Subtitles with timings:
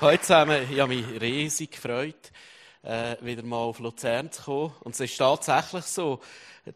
[0.00, 2.30] Heute zusammen, ich habe mich riesig gefreut,
[2.84, 4.72] äh, wieder mal auf Luzern zu kommen.
[4.84, 6.20] Und es ist tatsächlich so,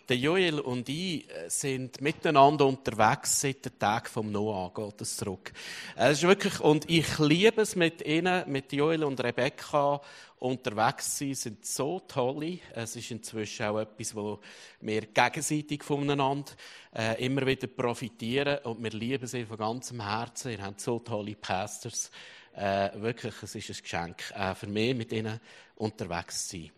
[0.08, 5.16] der Joel und ich äh, sind miteinander unterwegs seit dem Tag vom Noah, geht es
[5.16, 5.52] zurück.
[5.96, 10.00] Äh, es ist wirklich, und ich liebe es mit ihnen, mit Joel und Rebecca
[10.40, 12.58] unterwegs zu sein, sind so tolle.
[12.74, 14.40] Es ist inzwischen auch etwas, wo
[14.80, 16.50] wir gegenseitig voneinander
[16.92, 20.50] äh, immer wieder profitieren und wir lieben sie von ganzem Herzen.
[20.50, 22.10] Ihr habt so tolle Pastors.
[22.54, 25.40] Äh, wirklich, es ist ein Geschenk äh, für mich, mit ihnen
[25.76, 26.70] unterwegs zu sein.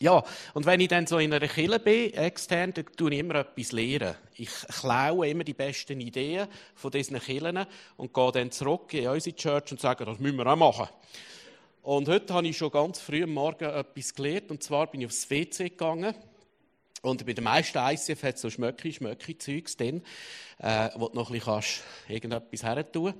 [0.00, 0.22] Ja,
[0.54, 3.72] und wenn ich dann so in einer Kille bin, extern, dann tue ich immer etwas
[3.72, 4.14] lernen.
[4.36, 4.50] Ich
[4.80, 6.46] klaue immer die besten Ideen
[6.76, 10.46] von diesen Killen und gehe dann zurück in unsere Church und sage, das müssen wir
[10.46, 10.88] auch machen.
[11.82, 15.06] Und heute habe ich schon ganz früh am Morgen etwas gelernt, und zwar bin ich
[15.08, 16.14] aufs WC gegangen.
[17.02, 20.02] Und bei den meisten ICF hat es so schmöcki, schmöcki Zeugs drin,
[20.58, 23.16] äh, wo du noch ein bisschen irgendetwas her kannst.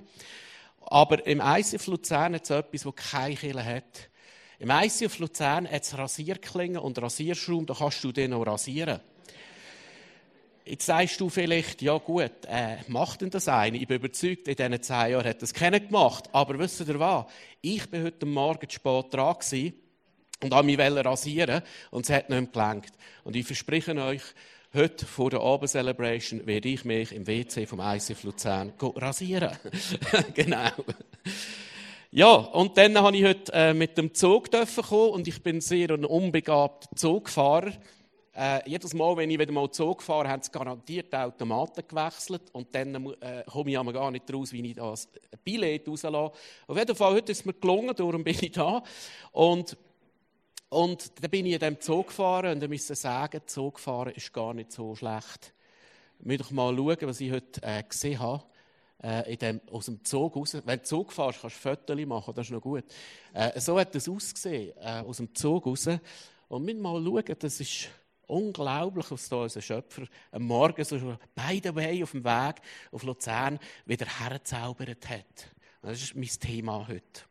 [0.81, 4.09] Aber im ICF Luzern hat es etwas, das keine Kille hat.
[4.59, 8.99] Im ICF Luzern hat es Rasierklingen und Rasierschaum, da kannst du den noch rasieren.
[10.65, 13.77] Jetzt sagst du vielleicht, ja gut, äh, macht denn das eine?
[13.77, 16.29] Ich bin überzeugt, in diesen zehn Jahren hat das keiner gemacht.
[16.31, 17.25] Aber wisst ihr was?
[17.61, 19.35] Ich bin heute Morgen spät dran
[20.43, 22.91] und habe mich rasieren und es hat nicht gelangt.
[23.23, 24.21] Und ich verspreche euch,
[24.71, 29.49] Heute vor der Abend-Celebration werde ich mich im WC vom ICF Luzern rasieren.
[30.35, 30.69] genau.
[32.11, 35.89] Ja, und dann habe ich heute äh, mit dem Zug kommen und ich bin sehr
[35.89, 37.73] ein unbegabter Zugfahrer.
[38.31, 42.43] Äh, jedes Mal, wenn ich wieder mal Zug fahre, haben sie garantiert die Automaten gewechselt
[42.51, 45.09] und dann äh, komme ich aber gar nicht raus, wie ich das
[45.43, 46.31] Billett rauslasse.
[46.67, 48.83] Auf jeden Fall, heute ist es mir gelungen, darum bin ich da.
[49.31, 49.75] Und
[50.69, 54.53] und dann bin ich in diesem Zug gefahren und musste sagen, Zug fahren ist gar
[54.53, 55.53] nicht so schlecht.
[56.19, 58.43] Ich muss doch mal schauen, was ich heute äh, gesehen habe.
[59.01, 60.57] Äh, in dem, aus dem Zug raus.
[60.65, 62.83] Wenn du Zug fährst, kannst du Fotos machen, das ist noch gut.
[63.33, 65.87] Äh, so hat es ausgesehen, äh, aus dem Zug raus.
[66.49, 67.89] Und wir mal schauen, das ist
[68.27, 70.97] unglaublich, was da unser Schöpfer am Morgen so
[71.33, 72.55] by the way auf dem Weg
[72.91, 75.49] auf Luzern wieder herzaubert hat.
[75.81, 77.28] Das ist mein Thema heute.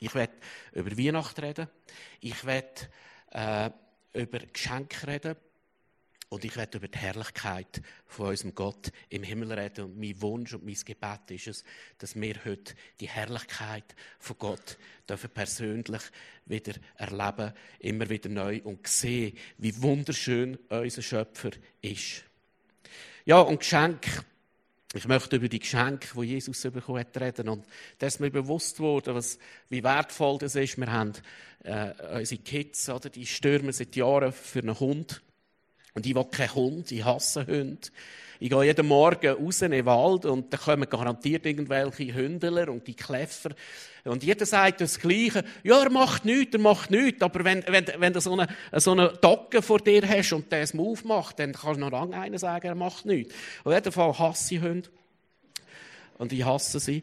[0.00, 0.32] Ich werde
[0.72, 1.68] über Weihnachten reden.
[2.20, 2.88] Ich werde
[3.32, 3.70] äh,
[4.14, 5.36] über Geschenke reden.
[6.30, 9.86] Und ich werde über die Herrlichkeit von unserem Gott im Himmel reden.
[9.86, 11.64] Und mein Wunsch und mein Gebet ist es,
[11.98, 14.78] dass wir heute die Herrlichkeit von Gott
[15.08, 16.02] dürfen persönlich
[16.46, 21.50] wieder erleben, immer wieder neu und sehen, wie wunderschön unser Schöpfer
[21.82, 22.24] ist.
[23.24, 24.24] Ja, und Geschenke
[24.92, 27.48] ich möchte über die Geschenke, die Jesus bekommen hat, reden.
[27.48, 27.64] Und
[27.98, 30.78] da ist mir bewusst geworden, was, wie wertvoll das ist.
[30.78, 31.12] Wir haben
[31.62, 35.22] äh, unsere Kids, oder, die stürmen seit Jahren für einen Hund.
[35.94, 37.88] Und ich will keinen Hund, ich hasse Hunde.
[38.42, 42.86] Ich gehe jeden Morgen raus in den Wald und da kommen garantiert irgendwelche Hündler und
[42.86, 43.50] die Kläffer.
[44.04, 45.44] Und jeder sagt das Gleiche.
[45.62, 47.20] Ja, er macht nichts, er macht nichts.
[47.20, 48.48] Aber wenn, wenn, wenn du so eine,
[48.80, 52.18] so eine Docke vor dir hast und der es aufmacht, dann kannst du noch lange
[52.18, 53.34] einer sagen, er macht nichts.
[53.62, 54.88] Auf jeden Fall hasse ich Hunde.
[56.16, 57.02] Und ich hasse sie.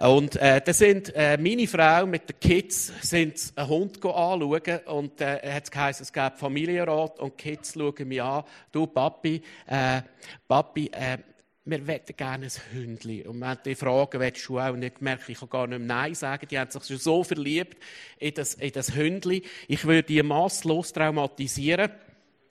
[0.00, 5.20] Und äh, da sind äh, meine Frau mit den Kids sind einen Hund anschauen und
[5.20, 8.44] äh, hat geheißen, es gab Familienrat und die Kids schauen mich an.
[8.70, 10.02] Du Papi, äh,
[10.46, 11.18] Papi, äh,
[11.64, 13.26] wir möchten gerne ein Hündli.
[13.26, 14.72] Und wenn die fragen, willst du auch?
[14.72, 16.46] Und ich merke, ich kann gar nicht Nein sagen.
[16.48, 17.76] Die haben sich schon so verliebt
[18.18, 19.42] in das, in das Hündli.
[19.66, 21.90] Ich würde die masslos traumatisieren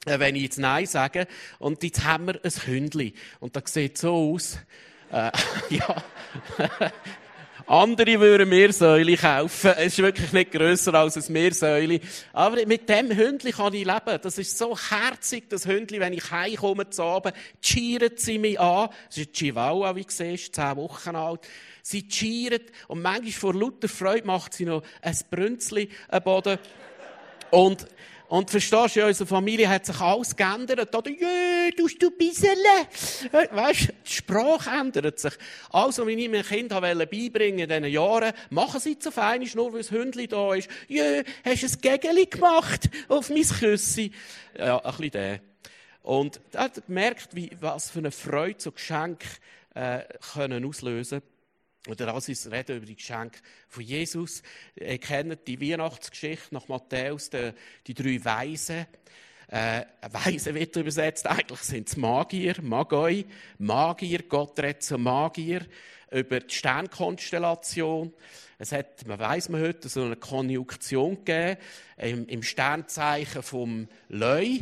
[0.06, 1.28] äh, wenn ich jetzt Nein sage.
[1.60, 3.14] Und jetzt haben wir ein Hündli.
[3.40, 4.60] Und das sieht so aus.
[5.12, 5.32] Äh,
[5.70, 6.04] ja.
[7.70, 9.72] Andere würden Meersäule kaufen.
[9.76, 12.00] Es ist wirklich nicht grösser als ein Meersäule.
[12.32, 14.20] Aber mit dem Hündli kann ich leben.
[14.22, 16.00] Das ist so herzig, das Hündli.
[16.00, 18.88] Wenn ich heimkomme zu Abend, cheeren sie mich an.
[19.10, 21.42] Es ist ein Chihuahua, wie du siehst, zehn Wochen alt.
[21.82, 26.60] Sie cheeren und manchmal vor lauter Freude macht sie noch ein Brünzli am Boden.
[27.52, 27.86] Und
[28.30, 30.94] und verstehst du, in unserer Familie hat sich alles geändert.
[30.94, 32.58] Oder, jö, tust du bisschen.
[33.32, 35.34] Weißt du, die Sprache ändert sich.
[35.72, 39.80] Also, wenn ich meinen Kindern beibringen in diesen Jahren, machen sie zu fein, nur weil
[39.80, 40.70] das Hündchen da ist.
[40.90, 44.12] Jö, hast du ein Gegeli gemacht auf mein Küssi?
[44.58, 45.40] Ja, ein bisschen der.
[46.04, 49.26] Und da hat gemerkt, wie, was für eine Freude so Geschenke
[49.74, 50.02] äh,
[50.34, 51.37] können auslösen können.
[51.88, 54.44] Oder als ich rede über die Geschenke von Jesus.
[54.76, 57.54] Ihr kennt die Weihnachtsgeschichte nach Matthäus, die,
[57.88, 58.86] die drei Weisen.
[59.48, 61.26] Äh, Weise wird übersetzt.
[61.26, 63.26] Eigentlich sind es Magier, Magoi,
[63.58, 64.24] Magier.
[64.24, 65.66] Gott redet zu Magier
[66.12, 68.14] über die Sternkonstellation.
[68.60, 71.58] Es hat, man weiß man heute, so eine Konjunktion gegeben
[71.98, 74.60] im, im Sternzeichen vom Leu.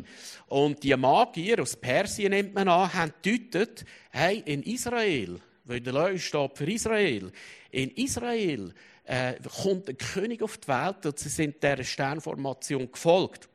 [0.48, 5.94] Und die Magier aus Persien nimmt man an, haben deutet, hey, in Israel weil der
[5.94, 7.32] Leu steht für Israel.
[7.72, 8.74] In Israel
[9.04, 13.50] äh, kommt ein König auf die Welt und sie sind dieser Sternformation gefolgt.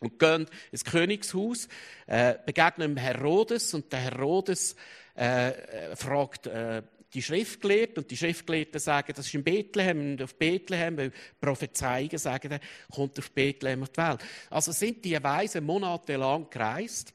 [0.00, 1.68] Und gehen ins Königshaus,
[2.06, 4.74] äh, begegnen Herodes und der Herodes
[5.14, 6.82] äh, äh fragt äh,
[7.12, 12.18] die Schriftgelehrten und die Schriftgelehrten sagen, das ist in Bethlehem und auf Bethlehem, weil Prophezeiungen
[12.18, 12.60] sagen, er
[12.90, 14.20] kommt auf Bethlehem auf die Welt.
[14.48, 17.12] Also sind die Weisen monatelang gereist,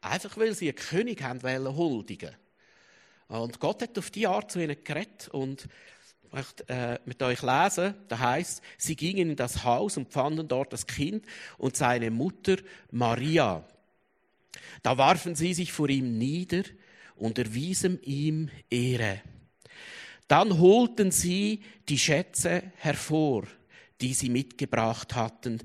[0.00, 2.36] einfach weil sie einen König haben wollen huldigen.
[3.40, 5.66] Und Gott hat auf die Art zu ihnen geredet und
[6.24, 10.48] ich möchte äh, mit euch lesen, da heißt, sie gingen in das Haus und fanden
[10.48, 11.24] dort das Kind
[11.56, 12.56] und seine Mutter
[12.90, 13.66] Maria.
[14.82, 16.62] Da warfen sie sich vor ihm nieder
[17.16, 19.22] und erwiesen ihm Ehre.
[20.28, 23.44] Dann holten sie die Schätze hervor,
[24.02, 25.60] die sie mitgebracht hatten.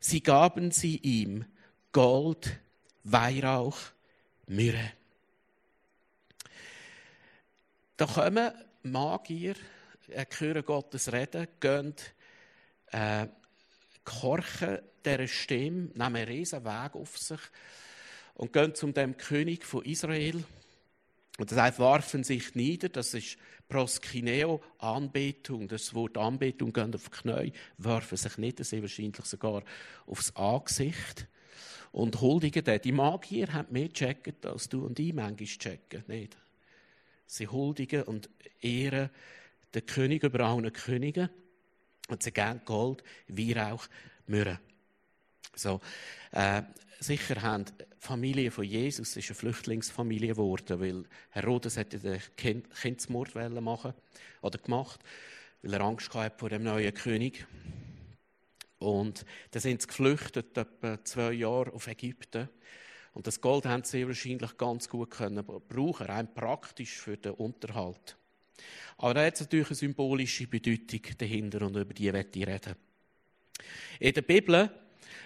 [0.00, 1.44] Sie gaben sie ihm
[1.92, 2.58] Gold,
[3.04, 3.76] Weihrauch,
[4.46, 4.92] Myrrhe.
[8.00, 8.50] Da kommen
[8.84, 9.56] Magier,
[10.08, 11.94] äh, hören Gottes Reden, gehen,
[12.92, 13.26] äh,
[14.06, 17.40] gehorchen dieser Stimme, nehmen einen riesen Weg auf sich
[18.36, 20.42] und gehen zum dem König von Israel
[21.36, 23.36] und das heißt, warfen sich nieder, das ist
[23.68, 25.68] Proskineo, Anbetung.
[25.68, 29.62] Das Wort Anbetung gehen auf die Knie, werfen sich nieder, sie wahrscheinlich sogar
[30.06, 31.28] aufs Angesicht.
[31.92, 32.80] Und huldigen den.
[32.80, 36.38] Die Magier haben mehr gecheckt, als du und ich manchmal checken, nicht?
[37.30, 38.28] Sie huldigen und
[38.60, 39.08] ehren
[39.72, 41.30] den König über allen Königen.
[42.08, 43.86] Und sie geben Gold, Weihrauch,
[44.26, 44.58] Myrrhe.
[45.54, 45.80] So,
[46.32, 46.62] äh,
[46.98, 52.74] sicher haben die Familie von Jesus ist eine Flüchtlingsfamilie geworden, weil Herodes hätte den kind
[52.74, 53.94] Kindsmord machen
[54.42, 54.98] oder gemacht,
[55.62, 57.46] weil er Angst hatte vor dem neuen König.
[58.80, 62.48] Und dann sind sie geflüchtet, etwa zwei Jahre auf Ägypten.
[63.12, 68.16] Und das Gold haben sie wahrscheinlich ganz gut können brauchen, rein praktisch für den Unterhalt.
[68.98, 72.76] Aber da hat es natürlich eine symbolische Bedeutung dahinter und über die werde ich reden.
[73.98, 74.70] In der Bibel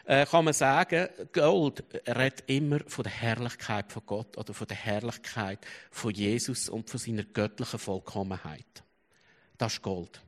[0.05, 4.77] äh, kann man sagen, Gold redet immer von der Herrlichkeit von Gott oder von der
[4.77, 5.61] Herrlichkeit
[5.91, 8.85] von Jesus und von seiner göttlichen Vollkommenheit.
[9.57, 10.21] Das ist Gold.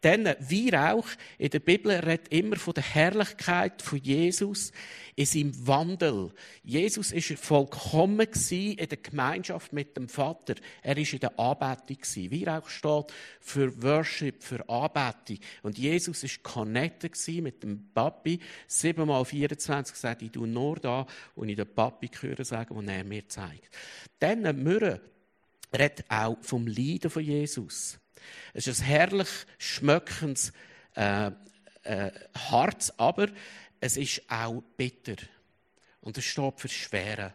[0.00, 1.08] Dann Weihrauch
[1.38, 4.70] in der Bibel redet immer von der Herrlichkeit von Jesus
[5.16, 6.32] in seinem Wandel.
[6.62, 10.54] Jesus ist vollkommen in der Gemeinschaft mit dem Vater.
[10.82, 11.98] Er ist in der Anbetung
[12.30, 15.38] Weihrauch steht für Worship, für Anbetung.
[15.62, 18.38] Und Jesus ist connected mit dem Papi.
[18.68, 23.04] Siebenmal 24 sagt, ich tue nur da, wo ich den Papi höre sagen, was er
[23.04, 23.68] mir zeigt.
[24.20, 25.00] Dann Mürre
[25.76, 27.99] redet auch vom Leiden von Jesus.
[28.54, 29.28] Es ist ein herrlich
[29.58, 30.52] schmeckendes
[30.96, 31.30] äh,
[31.82, 33.28] äh, Harz, aber
[33.80, 35.16] es ist auch bitter.
[36.00, 37.34] Und es steht für das Schwere.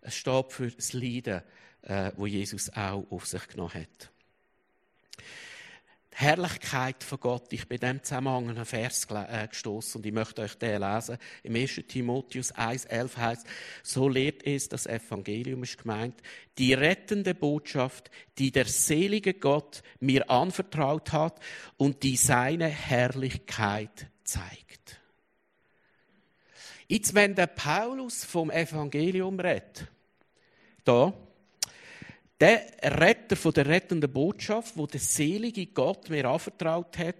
[0.00, 1.42] Es steht für das Leiden,
[1.82, 4.10] äh, wo Jesus auch auf sich genommen hat.
[6.12, 7.52] Die Herrlichkeit von Gott.
[7.52, 11.18] Ich bin in diesem Zusammenhang einen Vers äh, gestoßen und ich möchte euch den lesen.
[11.42, 11.82] Im 1.
[11.86, 13.46] Timotheus 1,11 heißt,
[13.82, 16.20] so lehrt es, das Evangelium ist gemeint,
[16.58, 21.40] die rettende Botschaft, die der selige Gott mir anvertraut hat
[21.76, 25.00] und die seine Herrlichkeit zeigt.
[26.88, 29.86] Jetzt, wenn der Paulus vom Evangelium redet,
[30.82, 31.12] da,
[32.40, 37.16] der Retter von der rettenden Botschaft, wo der selige Gott mir anvertraut hat.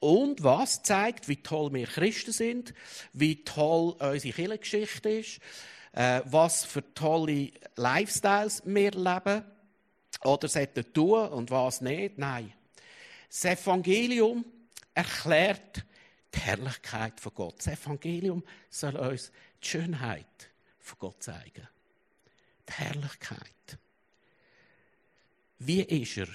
[0.00, 2.74] Und was zeigt, wie toll wir Christen sind,
[3.12, 5.40] wie toll unsere Kirchengeschichte ist,
[5.92, 9.44] äh, was für tolle Lifestyles wir leben
[10.22, 12.18] oder sollten tun und was nicht.
[12.18, 12.52] Nein.
[13.28, 14.44] Das Evangelium
[14.94, 15.84] erklärt
[16.34, 17.58] die Herrlichkeit von Gott.
[17.58, 19.30] Das Evangelium soll uns
[19.62, 21.68] die Schönheit von Gott zeigen.
[22.68, 23.78] Die Herrlichkeit.
[25.66, 26.28] Wie ist er?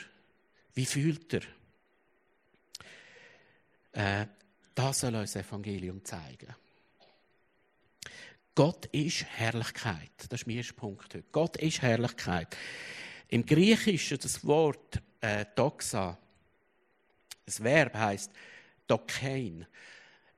[0.73, 1.41] Wie fühlt er?
[3.91, 4.27] Äh,
[4.73, 6.55] das soll uns das Evangelium zeigen.
[8.55, 10.11] Gott ist Herrlichkeit.
[10.29, 11.23] Das ist mein erster Punkt heute.
[11.31, 12.57] Gott ist Herrlichkeit.
[13.27, 16.17] Im Griechischen das Wort äh, doxa,
[17.45, 18.31] das Verb heißt
[18.87, 19.67] dokein,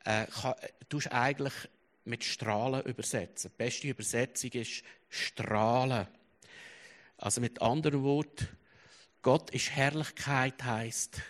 [0.03, 0.55] äh, kann,
[0.89, 1.53] tust eigentlich
[2.03, 3.51] mit Strahlen übersetzen.
[3.53, 6.07] Die beste Übersetzung ist Strahlen.
[7.17, 8.47] Also mit anderen Worten,
[9.21, 11.21] Gott ist Herrlichkeit heißt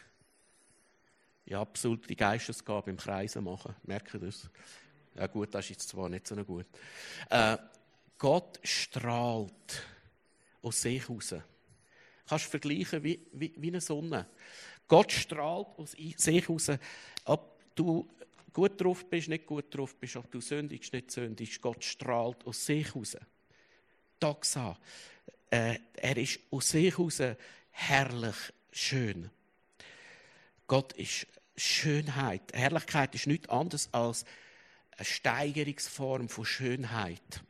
[1.46, 3.76] ja absolut die Geistesgabe im Kreisen machen.
[3.84, 4.50] Merkt ihr das?
[5.16, 6.68] Ja gut, das ist jetzt zwar nicht so gut.
[7.30, 7.58] Äh,
[8.18, 9.84] Gott strahlt
[10.62, 11.36] aus sich raus.
[12.26, 14.28] Kannst du vergleichen wie, wie, wie eine Sonne.
[14.88, 16.72] Gott strahlt aus sich raus,
[17.26, 18.08] ob du
[18.54, 21.62] gut drauf bist, nicht gut drauf bist, ob du sündigst, nicht sündigst.
[21.62, 23.18] Gott strahlt aus sich raus.
[24.20, 24.78] Doxa.
[25.52, 27.22] Äh, er ist aus sich raus
[27.72, 28.36] herrlich
[28.72, 29.30] schön.
[30.66, 31.28] Gott ist
[31.58, 32.42] Schönheit.
[32.54, 34.26] Herrlichkeit ist nichts anderes als
[34.96, 37.44] eine Steigerungsform von Schönheit.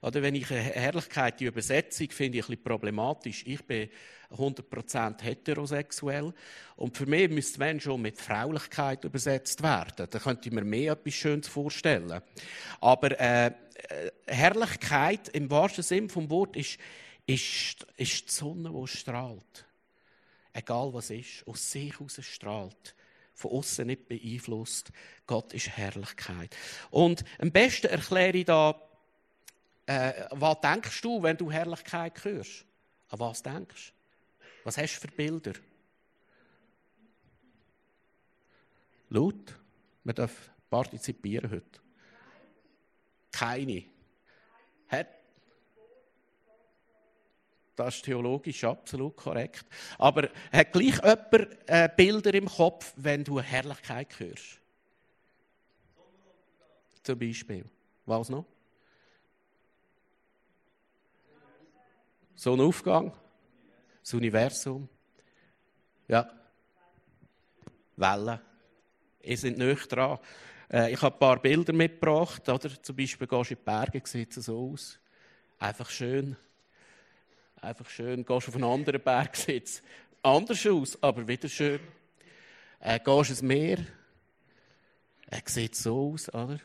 [0.00, 3.42] Oder wenn ich Herrlichkeit, die Übersetzung finde ich ein bisschen problematisch.
[3.46, 3.90] Ich bin
[4.36, 6.32] 100% heterosexuell
[6.76, 10.06] und für mich müsste wenn schon mit Fraulichkeit übersetzt werden.
[10.10, 12.20] Da könnte ich mir mehr etwas Schönes vorstellen.
[12.80, 13.52] Aber äh, äh
[14.26, 16.78] Herrlichkeit im wahrsten Sinn vom Wort ist,
[17.26, 19.66] ist, ist die Sonne, die strahlt.
[20.52, 22.94] Egal was ist, aus sich heraus strahlt
[23.40, 24.90] von außen nicht beeinflusst.
[25.26, 26.54] Gott ist Herrlichkeit.
[26.90, 28.78] Und am besten erkläre ich da
[29.86, 32.64] äh, was denkst du, wenn du Herrlichkeit hörst?
[33.08, 33.99] An was denkst du?
[34.64, 35.52] Was hast du für Bilder?
[39.08, 39.54] Laut?
[40.04, 41.80] Wir dürfen partizipieren heute.
[43.32, 43.84] Keine.
[44.88, 45.08] Hat
[47.80, 49.64] das ist theologisch absolut korrekt.
[49.96, 54.60] Aber hat gleich jemand äh, Bilder im Kopf, wenn du Herrlichkeit hörst?
[57.02, 57.64] Zum Beispiel.
[58.04, 58.44] Was noch?
[62.34, 63.12] Sonnenaufgang,
[64.10, 64.88] das Universum.
[66.08, 66.28] Ja.
[67.96, 68.40] Wellen.
[69.22, 70.18] Ihr seid nicht dran.
[70.72, 72.48] Äh, ich habe ein paar Bilder mitgebracht.
[72.48, 72.82] Oder?
[72.82, 74.98] Zum Beispiel gehst du in die Berge, sieht es so aus.
[75.58, 76.36] Einfach schön.
[77.60, 78.24] Einfach schön.
[78.24, 79.82] Gehst auf einen anderen Berg, sieht es
[80.22, 81.80] anders aus, aber wieder schön.
[82.80, 83.78] Äh, gehst ins Meer.
[85.26, 86.58] Er sieht so aus, oder?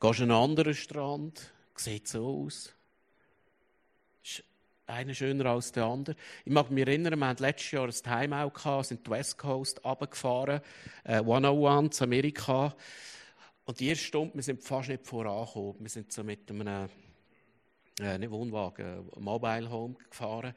[0.00, 2.74] Gehst an einen anderen Strand, sieht so aus
[4.86, 6.16] einer schöner als der andere.
[6.44, 9.84] Ich mag mich erinnern, wir hatten letztes Jahr ein Timeout gehabt, sind die West Coast
[9.84, 10.60] runtergefahren,
[11.04, 12.74] äh, 101 zu Amerika.
[13.64, 15.76] Und die erste Stunde, wir sind fast nicht vorangekommen.
[15.80, 16.88] Wir sind so mit einem,
[18.00, 20.54] äh, nicht Wohnwagen, Mobile Home gefahren.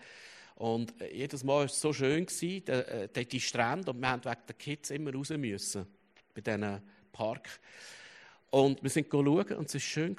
[0.55, 4.01] Und äh, jedes Mal war es so schön, gewesen, die, äh, die, die Strände, und
[4.01, 5.85] wir haben wegen der Kids immer raus müssen,
[6.33, 6.81] bei diesem
[7.11, 7.59] Park.
[8.49, 10.15] Und wir sind schauen und es war schön.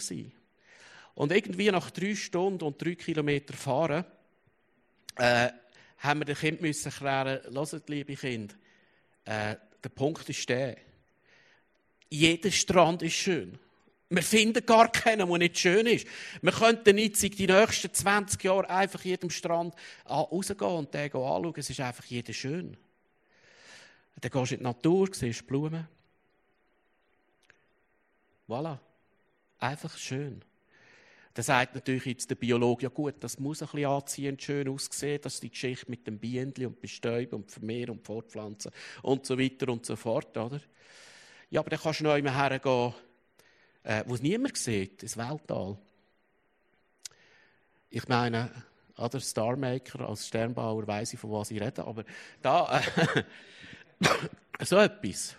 [1.19, 4.05] Und irgendwie nach drei Stunden und drei Kilometer fahren,
[5.17, 5.49] äh,
[5.99, 8.55] haben wir den Kind müssen erklären, hört, liebe Kinder,
[9.25, 10.77] äh, der Punkt ist der,
[12.09, 13.59] jeder Strand ist schön.
[14.09, 16.07] Wir finden gar keinen, der nicht schön ist.
[16.41, 19.75] Wir könnten nicht die nächsten 20 Jahre einfach jedem Strand
[20.09, 21.53] rausgehen und den anschauen.
[21.57, 22.77] Es ist einfach jeder schön.
[24.21, 25.89] Dann gehst du in die Natur, siehst Blumen.
[28.49, 28.79] Voilà.
[29.59, 30.45] Einfach schön.
[31.39, 35.21] Da sagt natürlich jetzt der Biologe, ja gut, das muss ein bisschen anziehend schön aussehen,
[35.23, 39.69] dass die Geschichte mit dem Bienen und Bestäuben und Vermehren und Fortpflanzen und so weiter
[39.69, 40.61] und so fort, oder?
[41.49, 42.93] Ja, aber dann kannst du noch immer hergehen,
[43.85, 45.79] äh, wo es niemand sieht, ins Weltall.
[47.89, 48.51] Ich meine,
[48.97, 52.05] oder Starmaker als Sternbauer weiß ich, von was ich rede, aber
[52.43, 53.23] da, äh,
[54.65, 55.37] so etwas.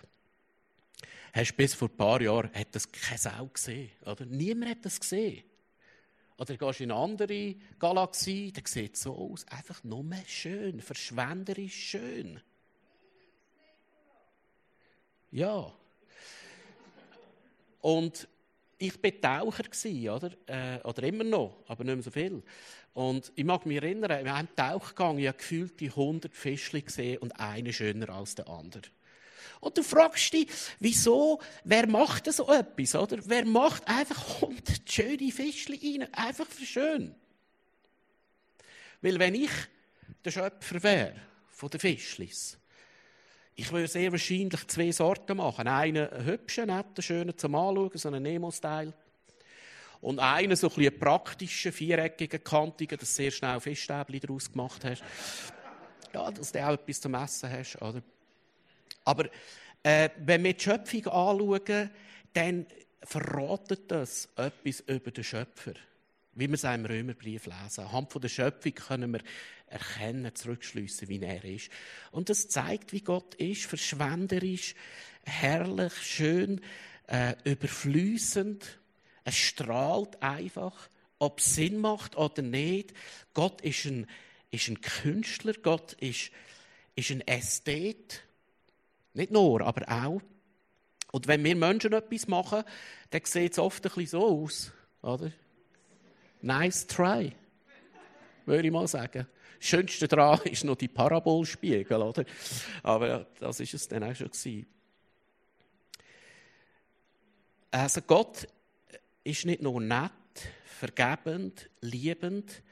[1.34, 4.24] Hast bis vor ein paar Jahren hat das keine Sau gesehen, oder?
[4.24, 5.44] Niemand hat das gesehen.
[6.40, 9.46] Oder gehst in eine andere Galaxie, dann sieht es so aus.
[9.48, 12.40] Einfach nur schön, verschwenderisch schön.
[15.30, 15.70] Ja.
[17.82, 18.26] Und
[18.78, 20.30] ich war Taucher, oder?
[20.46, 22.42] Äh, oder immer noch, aber nicht mehr so viel.
[22.94, 27.18] Und ich mag mich erinnern, in einem Tauchgang, ich habe gefühlt die 100 Fischchen gesehen
[27.18, 28.84] und eine schöner als der andere.
[29.60, 30.48] Und du fragst dich,
[30.78, 33.18] wieso, wer macht so etwas, oder?
[33.24, 37.14] Wer macht einfach 100 schöne Fischchen rein, einfach für schön?
[39.02, 39.50] Weil wenn ich
[40.24, 41.14] der Schöpfer wäre
[41.48, 42.56] von den Fischlis,
[43.54, 45.68] ich würde sehr wahrscheinlich zwei Sorten machen.
[45.68, 48.94] Einen hübschen, netten, schönen zum Anschauen, so einen Nemo-Style.
[50.00, 55.02] Und einen so ein praktischen, viereckigen, kantigen, dass du sehr schnell Fischstäbchen daraus gemacht hast.
[56.14, 58.02] Ja, dass du auch etwas zum Essen hast, oder?
[59.04, 59.28] Aber
[59.82, 61.90] äh, wenn wir die Schöpfung anschauen,
[62.32, 62.66] dann
[63.02, 65.74] verratet das etwas über den Schöpfer.
[66.34, 67.84] Wie wir es im Römerbrief lesen.
[67.84, 69.20] Anhand von der Schöpfung können wir
[69.66, 71.70] erkennen, zurückschliessen, wie er ist.
[72.12, 74.74] Und das zeigt, wie Gott ist, verschwenderisch,
[75.24, 76.60] herrlich, schön,
[77.06, 78.78] äh, überflüssend.
[79.24, 80.88] Es strahlt einfach,
[81.18, 82.94] ob es Sinn macht oder nicht.
[83.34, 84.06] Gott ist ein,
[84.50, 86.30] ist ein Künstler, Gott ist,
[86.94, 88.22] ist ein Ästhet.
[89.14, 90.20] Nicht nur, aber auch.
[91.12, 92.62] Und wenn wir Menschen etwas machen,
[93.10, 94.72] dann sieht es oft ein bisschen so aus.
[95.02, 95.32] Oder?
[96.42, 97.32] Nice try,
[98.46, 99.26] würde ich mal sagen.
[99.58, 102.24] Das Schönste daran ist noch die Parabolspiegel, oder?
[102.82, 104.66] Aber das ist es dann auch schon gewesen.
[107.70, 108.48] Also Gott
[109.22, 110.10] ist nicht nur nett,
[110.64, 112.62] vergebend, liebend.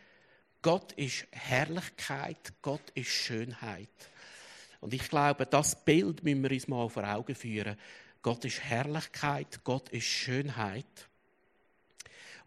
[0.62, 3.88] Gott ist Herrlichkeit, Gott ist Schönheit.
[4.80, 7.76] Und ich glaube, das Bild müssen wir uns mal vor Augen führen.
[8.22, 11.08] Gott ist Herrlichkeit, Gott ist Schönheit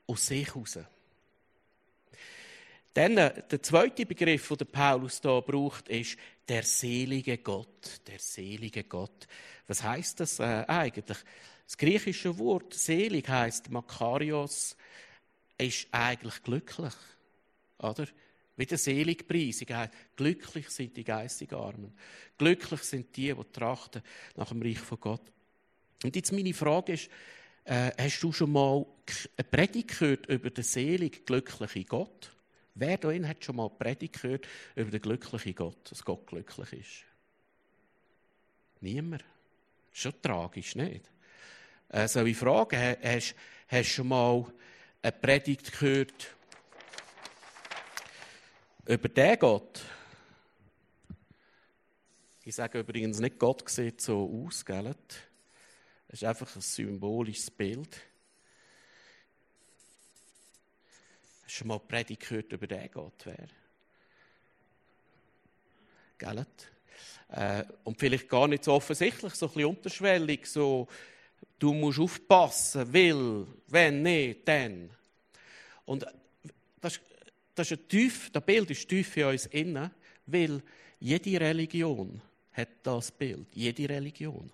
[0.08, 0.80] aus sich heraus.
[2.94, 8.02] Dann äh, der zweite Begriff, den Paulus da braucht, ist der selige Gott.
[8.08, 9.28] Der selige Gott.
[9.68, 11.18] Was heißt das äh, eigentlich?
[11.66, 14.76] Das griechische Wort selig heißt Makarios,
[15.58, 16.94] ist eigentlich glücklich,
[17.78, 18.08] oder?
[18.62, 19.90] Wie der Seligpreisung.
[20.16, 21.98] Glücklich sind die geistig Armen.
[22.38, 24.04] Glücklich sind die, die trachten
[24.36, 25.32] nach dem Reich von Gott.
[26.04, 27.10] Und jetzt meine Frage ist,
[27.64, 28.86] äh, hast du schon mal
[29.36, 32.32] eine Predigt gehört über den selig glücklichen Gott?
[32.76, 36.72] Wer da hat schon mal eine Predigt gehört über den glücklichen Gott, dass Gott glücklich
[36.74, 37.06] ist?
[38.80, 39.26] Niemand.
[39.92, 41.10] Schon tragisch, nicht?
[41.90, 43.36] Äh, soll ich fragen, hast
[43.72, 44.46] du schon mal
[45.02, 46.36] eine Predigt gehört
[48.86, 49.82] über den Gott?
[52.44, 54.96] Ich sage übrigens nicht, Gott sieht so aus, gell?
[56.08, 57.96] Das ist einfach ein symbolisches Bild.
[61.44, 63.26] Hast du schon mal Predigt gehört über den Gott?
[63.26, 63.48] Wer?
[66.18, 66.46] Gell?
[67.30, 70.88] Äh, und vielleicht gar nicht so offensichtlich, so ein bisschen unterschwellig, so,
[71.60, 74.90] du musst aufpassen, will, wenn nicht, dann.
[75.86, 76.06] Und
[76.82, 77.00] das,
[77.56, 79.92] das, ist tief, das Bild ist tief in uns innen,
[80.26, 80.62] weil
[81.00, 82.22] jede Religion
[82.54, 84.52] hat das Bild, jede Religion.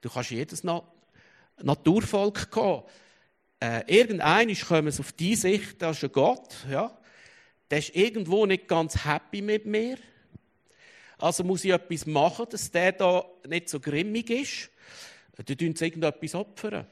[0.00, 0.82] Du kannst jedes Na
[1.62, 2.82] Naturvolk gehen.
[3.60, 6.96] Äh, irgendeiner kommen auf die Sicht, das ist ein Gott, ja.
[7.70, 9.98] Der ist irgendwo nicht ganz happy mit mir.
[11.18, 14.70] Also muss ich etwas machen, dass der da nicht so grimmig ist.
[15.36, 16.86] Dann tun sie irgendetwas opfern.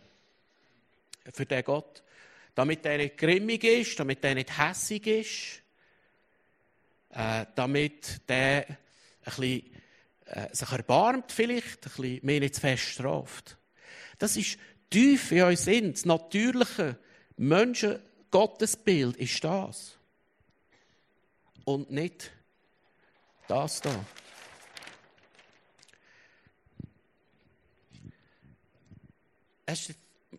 [1.33, 2.02] Für den Gott.
[2.59, 5.62] Damit er nicht grimmig ist, damit er nicht hässig ist.
[7.11, 8.77] Äh, damit der ein
[9.23, 9.62] bisschen,
[10.25, 13.57] äh, sich erbarmt vielleicht, ein bisschen mehr nicht zu fest straft.
[14.19, 14.59] Das ist
[14.91, 15.99] tief in uns sind.
[15.99, 16.99] Das natürliche
[17.37, 19.97] Menschen-Gottesbild ist das.
[21.65, 22.32] Und nicht
[23.47, 24.04] das da.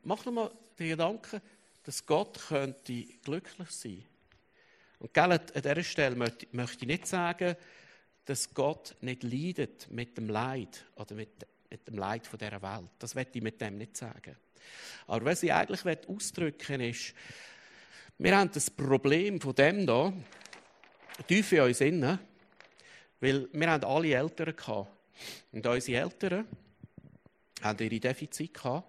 [0.03, 1.41] Mach doch mal den Gedanken,
[1.89, 4.05] dass Gott könnte glücklich sein.
[4.99, 7.55] Und an dieser Stelle möchte, möchte ich nicht sagen,
[8.25, 11.31] dass Gott nicht leidet mit dem Leid oder mit,
[11.67, 12.91] mit dem Leid von dieser Welt.
[12.99, 14.35] Das werde ich mit dem nicht sagen.
[15.07, 17.15] Aber was ich eigentlich ausdrücken will, ist,
[18.19, 20.13] wir haben das Problem von dem da,
[21.27, 22.19] tief in uns innen,
[23.19, 24.91] weil wir haben alle Eltern gehabt.
[25.51, 26.47] Und unsere Eltern
[27.63, 28.87] haben ihre Defizite gehabt.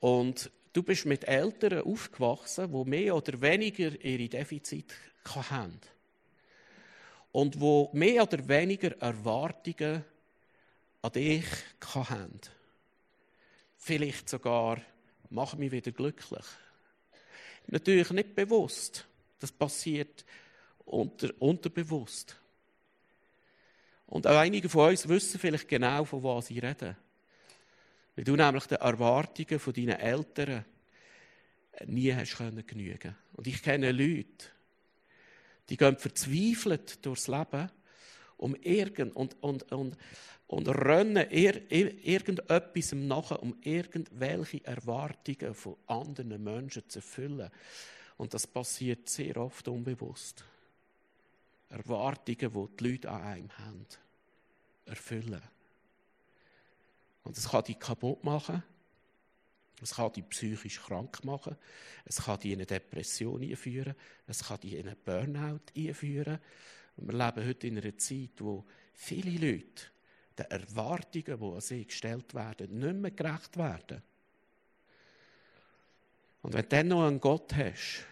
[0.00, 5.80] Und du bist mit Eltern aufgewachsen, die mehr oder weniger ihre Defizite haben.
[7.32, 10.04] Und wo mehr oder weniger Erwartungen
[11.02, 11.44] an dich
[11.82, 12.40] haben.
[13.76, 14.80] Vielleicht sogar,
[15.30, 16.44] mach mich wieder glücklich.
[17.66, 19.04] Natürlich nicht bewusst.
[19.40, 20.24] Das passiert
[20.84, 22.36] unter, unterbewusst.
[24.06, 26.96] Und auch einige von uns wissen vielleicht genau, von was ich rede.
[28.18, 30.64] Weil du nämlich den Erwartungen von deinen Eltern
[31.86, 33.14] nie hast können genügen.
[33.34, 34.46] Und ich kenne Leute,
[35.68, 37.70] die gehen verzweifelt durchs Leben
[38.36, 39.96] um irgend und, und, und,
[40.48, 47.48] und rennen ir, irgendetwas nach, um irgendwelche Erwartungen von anderen Menschen zu erfüllen.
[48.16, 50.44] Und das passiert sehr oft unbewusst.
[51.68, 53.86] Erwartungen, die die Leute an einem haben,
[54.86, 55.40] erfüllen.
[57.28, 58.62] Und es kann dich kaputt machen.
[59.82, 61.56] Es kann dich psychisch krank machen.
[62.06, 63.94] Es kann dich in eine Depression einführen.
[64.26, 66.38] Es kann dich in einen Burnout einführen.
[66.96, 68.64] Und wir leben heute in einer Zeit, wo
[68.94, 69.84] viele Leute
[70.38, 74.02] den Erwartungen, die an sie gestellt werden, nicht mehr gerecht werden.
[76.40, 78.06] Und wenn du dann noch einen Gott hast,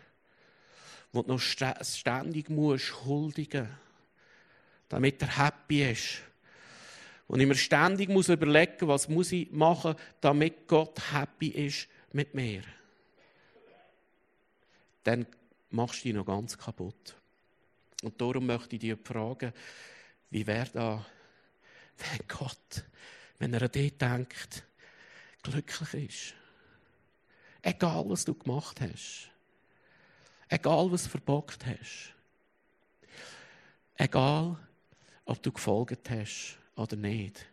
[1.11, 3.67] wo du noch ständig musst huldigen
[4.91, 6.21] damit er happy ist,
[7.29, 12.35] und ich mir ständig muss überlegen, was muss ich machen, damit Gott happy ist mit
[12.35, 12.63] mir.
[15.03, 15.27] Dann
[15.71, 17.17] machst du dich noch ganz kaputt.
[18.03, 19.53] Und darum möchte ich dich fragen,
[20.31, 21.07] wie wäre da,
[21.99, 22.85] wenn Gott,
[23.39, 24.65] wenn er an dich denkt,
[25.43, 26.35] glücklich ist?
[27.63, 29.31] Egal, was du gemacht hast.
[30.49, 32.15] Egal, was du verbockt hast.
[33.97, 34.57] Egal,
[35.25, 37.45] ob du gefolgt hast oder nicht.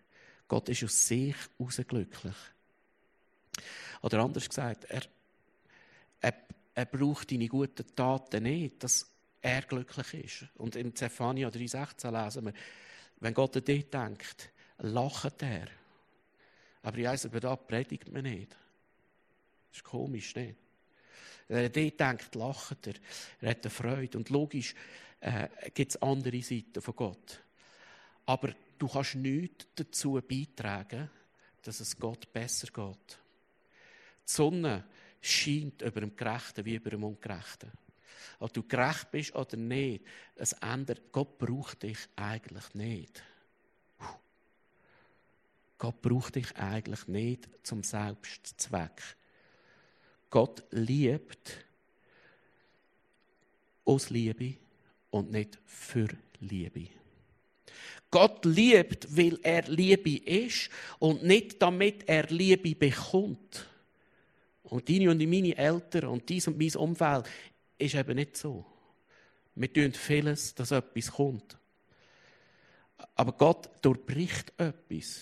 [0.48, 2.36] Gott ist aus sich heraus glücklich.
[4.02, 5.04] Oder anders gesagt, er,
[6.20, 6.34] er,
[6.76, 9.08] er braucht deine guten Taten nicht, dass
[9.42, 10.46] er glücklich ist.
[10.56, 12.54] Und im Zephania 3,16 lesen wir,
[13.20, 15.68] wenn Gott an dich denkt, lacht er.
[16.82, 18.52] Aber ich weiss, aber da predigt man nicht.
[19.70, 20.56] Das ist komisch, nicht?
[21.48, 22.94] Wenn er an dich denkt, lacht er.
[23.42, 24.18] Er hat eine Freude.
[24.18, 24.76] Und logisch
[25.20, 27.42] äh, gibt es andere Seiten von Gott.
[28.26, 28.54] Aber
[28.84, 31.10] du kannst nichts dazu beitragen,
[31.62, 33.18] dass es Gott besser geht.
[34.28, 34.84] Die Sonne
[35.22, 37.72] scheint über dem Gerechten wie über dem Ungerechten.
[38.40, 40.04] Ob du gerecht bist oder nicht,
[40.36, 41.14] es ändert.
[41.14, 43.24] Gott braucht dich eigentlich nicht.
[45.78, 49.02] Gott braucht dich eigentlich nicht zum Selbstzweck.
[50.30, 51.66] Gott liebt
[53.86, 54.58] aus Liebe
[55.10, 56.10] und nicht für
[56.42, 57.03] Liebe.
[58.12, 63.68] Gott liebt, weil er Liebe ist und nicht damit er Liebe bekommt.
[64.64, 67.26] Und deine und meine Eltern und dies und mein Umfeld
[67.78, 68.66] ist eben nicht so.
[69.56, 71.58] Wir tun vieles, dass etwas kommt.
[73.16, 75.22] Aber Gott durchbricht etwas.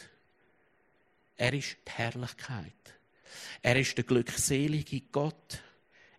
[1.37, 2.73] Er ist die Herrlichkeit.
[3.61, 5.61] Er ist der glückselige Gott.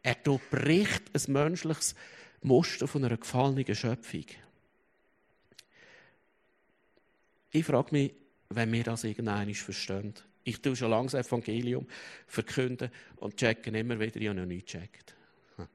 [0.02, 1.94] Er durchbricht ein menschliches
[2.42, 4.24] Muster von einer gefallenen Schöpfung.
[7.54, 8.14] Ich frage mich,
[8.48, 10.14] wenn wir das irgendwann verstehen.
[10.42, 11.86] Ich tue schon lange das Evangelium
[12.26, 15.14] verkünden und checke immer wieder, ich habe noch nicht gecheckt.
[15.56, 15.68] Hm.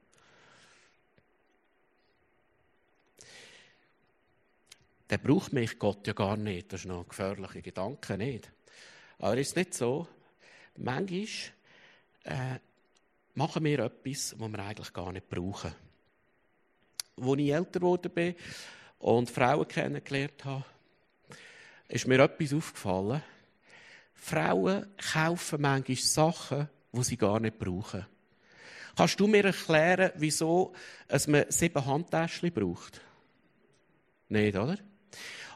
[5.06, 6.72] Dann braucht mich Gott ja gar nicht.
[6.72, 8.50] Das ist noch ein gefährlicher Gedanke, nicht?
[9.20, 10.08] Aber ist nicht so?
[10.76, 11.26] Manchmal
[12.24, 12.58] äh,
[13.34, 15.74] machen wir etwas, was wir eigentlich gar nicht brauchen.
[17.16, 18.34] Als ich älter geworden bin
[18.98, 20.64] und Frauen kennengelernt habe,
[21.88, 23.22] ist mir etwas aufgefallen.
[24.14, 28.06] Frauen kaufen manchmal Sachen, die sie gar nicht brauchen.
[28.96, 30.74] Kannst du mir erklären, wieso
[31.28, 33.00] man sieben Handtäschchen braucht?
[34.28, 34.76] Nicht, oder?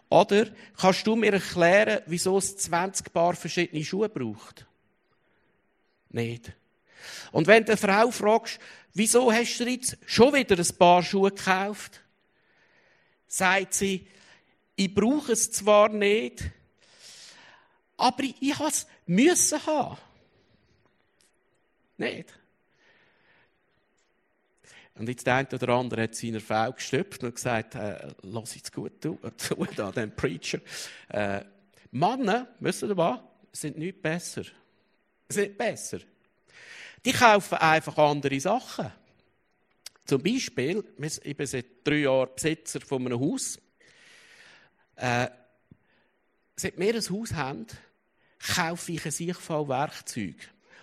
[0.08, 4.66] Oder kannst du mir erklären, wieso es 20 Paar verschiedene Schuhe braucht?
[6.10, 6.52] Nicht.
[7.32, 8.60] Und wenn du eine Frau fragst,
[8.94, 12.00] wieso hast du jetzt schon wieder ein Paar Schuhe gekauft?
[13.26, 14.06] Sagt sie,
[14.76, 16.50] ich brauche es zwar nicht,
[17.96, 19.98] aber ich, ich es müssen haben.
[21.98, 22.32] Nicht?
[24.94, 28.72] Und jetzt der eine oder andere hat seiner Frau gestüpft und gesagt, äh, lass jetzt
[28.72, 30.60] gut zu, zu da, den Preacher.
[31.08, 31.42] Äh,
[31.90, 33.20] Männer, müssen ihr was,
[33.52, 34.42] sind nicht besser.
[35.28, 35.98] Sind besser.
[37.04, 38.92] Die kaufen einfach andere Sachen.
[40.04, 40.84] Zum Beispiel,
[41.22, 43.58] ich bin seit drei Jahren Besitzer von einem Haus.
[45.02, 45.30] Äh,
[46.54, 47.66] seit wir ein Haus haben,
[48.54, 50.36] kaufe ich ein Sichtfallwerkzeug.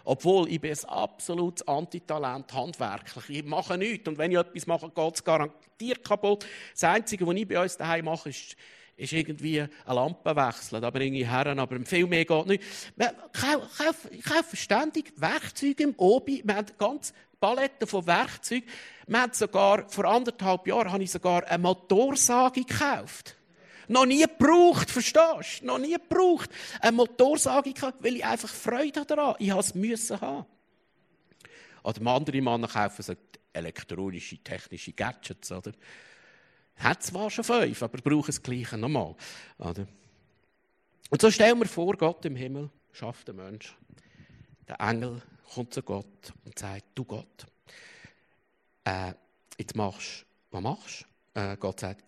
[0.03, 3.29] Obwohl ich bin ein absolutes Antitalent handwerklich.
[3.29, 4.10] Ich mache nichts.
[4.10, 6.45] Und wenn ich etwas mache, geht es garantiert kaputt.
[6.73, 8.58] Das Einzige, was ich bei uns daheim mache, ist,
[8.97, 10.82] ist irgendwie eine Lampe wechseln.
[10.82, 12.63] Da bringe ich Herren, aber viel mehr geht nicht.
[12.97, 16.41] Ich kaufe ständig Werkzeuge im Obi.
[16.43, 18.67] Wir haben ganz Palette von Werkzeugen.
[19.08, 23.38] Wir haben sogar, vor anderthalb Jahren habe ich sogar eine Motorsage gekauft.
[23.89, 25.65] Noch nie gebraucht, verstehst du?
[25.65, 26.49] Noch nie gebraucht.
[26.80, 30.45] Eine Motorsage gehabt, weil ich einfach Freude daran Ich es müssen haben.
[31.84, 33.13] Oder andere Männer kaufen so
[33.52, 35.71] elektronische, technische Gadgets, oder?
[36.75, 39.15] Hat zwar schon fünf, aber brauchen das Gleiche nochmal.
[39.58, 39.88] Oder?
[41.10, 43.75] Und so stellen wir vor, Gott im Himmel schafft den Menschen.
[44.67, 45.21] Der Engel
[45.54, 47.47] kommt zu Gott und sagt, du Gott,
[48.84, 49.13] äh,
[49.58, 51.39] jetzt machst was machst du?
[51.39, 52.04] Äh, Gott sagt,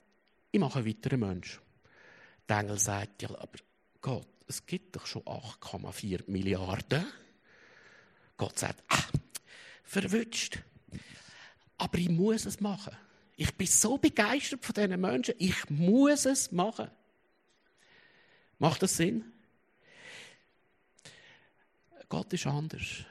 [0.52, 1.60] ich mache einen weiteren Menschen.
[2.52, 3.60] Der Engel sagt, ja, aber
[4.02, 7.08] Gott, es gibt doch schon 8,4 Milliarden.
[8.36, 9.06] Gott sagt, ah,
[9.86, 10.60] verwünscht.
[11.78, 12.94] Aber ich muss es machen.
[13.38, 16.92] Ich bin so begeistert von diesen Menschen, ich muss es machen.
[18.60, 19.32] Macht das Sinn?
[22.10, 23.06] Gott ist anders.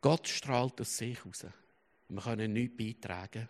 [0.00, 1.44] Gott strahlt aus sich raus.
[2.08, 3.48] Wir können nichts beitragen,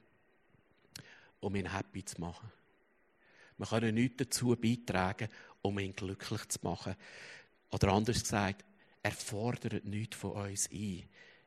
[1.41, 2.51] um ihn happy zu machen.
[3.59, 5.29] Wir können nichts dazu beitragen,
[5.63, 6.95] um ihn glücklich zu machen.
[7.71, 8.65] Oder anders gesagt,
[9.03, 11.05] er fordert nichts von uns ein.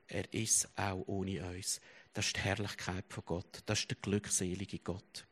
[0.08, 1.82] Er ist auch ohne uns.
[2.14, 3.62] Das ist die Herrlichkeit von Gott.
[3.66, 5.26] Das ist der glückselige Gott.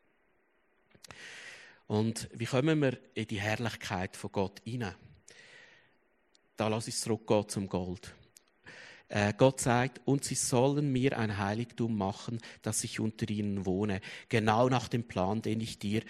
[1.88, 4.96] Und wie kommen wir in die Herrlichkeit von Gott hinein?
[6.58, 8.14] Da lasse ich zurückgehen zum Gold.
[9.08, 14.02] Äh, Gott sagt, und sie sollen mir ein Heiligtum machen, dass ich unter ihnen wohne.
[14.30, 16.02] Genau nach dem Plan, den ich dir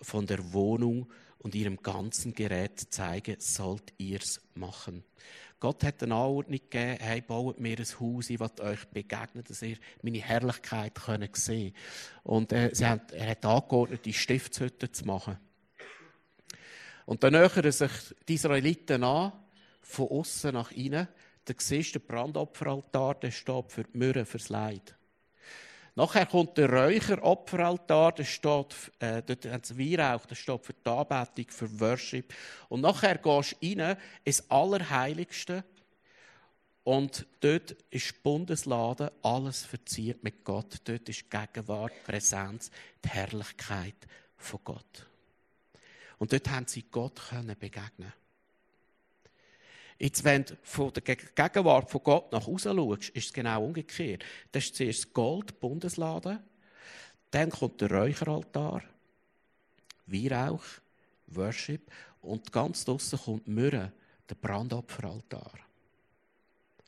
[0.00, 5.04] von der Wohnung und ihrem ganzen Gerät zeige, sollt ihr's machen.
[5.58, 9.60] Gott hat eine Anordnung gegeben, hey, baut mir ein Haus, ich will euch begegnen, dass
[9.60, 11.74] ihr meine Herrlichkeit könnt sehen
[12.22, 15.38] Und äh, sie haben, er hat angeordnet, die Stiftshütte zu machen.
[17.04, 17.90] Und dann nähern sich
[18.26, 19.32] die Israeliten an,
[19.82, 21.08] von außen nach innen.
[21.44, 24.94] Da siehst du den Brandopferaltar, der steht für die Mürre, fürs Leid.
[26.00, 30.88] Nachher kommt der Räucheropferaltar, der steht, äh, dort haben sie Weihrauch, der steht für die
[30.88, 32.32] Anbetung, für Worship.
[32.70, 35.62] Und nachher gehst du rein ins Allerheiligste.
[36.84, 40.78] Und dort ist Bundeslade, alles verziert mit Gott.
[40.84, 42.70] Dort ist die Gegenwart, die Präsenz,
[43.04, 44.06] die Herrlichkeit
[44.38, 45.06] von Gott.
[46.16, 47.20] Und dort haben sie Gott
[47.58, 48.10] begegnen
[50.00, 54.24] Jetzt, wenn du von der Gegenwart von Gott nach außen schaust, ist es genau umgekehrt.
[54.50, 56.42] Das ist zuerst Gold, die Bundeslade,
[57.30, 58.82] dann kommt der Räucheraltar,
[60.06, 60.64] Weihrauch,
[61.26, 61.82] Worship
[62.22, 63.92] und ganz draussen kommt Myrrhe,
[64.26, 65.52] der Brandopferaltar.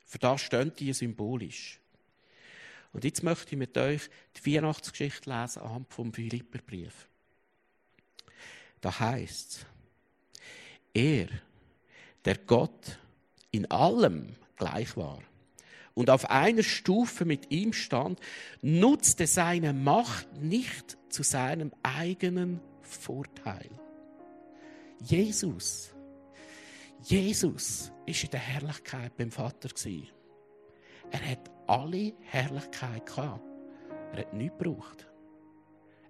[0.07, 1.81] Für das stehen die symbolisch.
[2.95, 7.09] Und jetzt möchte ich mit euch die Weihnachtsgeschichte lesen anhand vom Philipperbrief.
[8.81, 9.67] Da heißt
[10.95, 11.29] er,
[12.25, 12.99] der Gott
[13.53, 15.21] in allem gleich war
[15.95, 18.19] und auf einer Stufe mit ihm stand,
[18.63, 23.71] nutzte seine Macht nicht zu seinem eigenen Vorteil.
[25.01, 25.95] Jesus,
[27.03, 29.69] Jesus ist in der Herrlichkeit beim Vater
[31.11, 33.43] Er hat alle Herrlichkeit gehabt.
[34.13, 35.07] Er hat nichts gebraucht.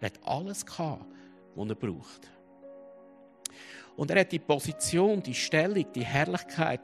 [0.01, 1.07] Er hat alles gehabt,
[1.55, 2.31] was er braucht.
[3.97, 6.81] Und er hat die Position, die Stellung, die Herrlichkeit